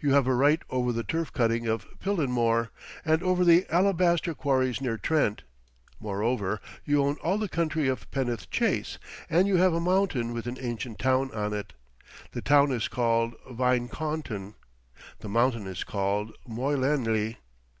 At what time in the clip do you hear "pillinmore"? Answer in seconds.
2.00-2.70